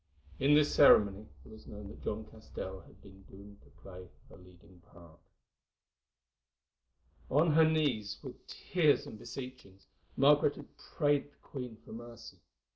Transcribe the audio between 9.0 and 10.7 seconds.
and beseechings, Margaret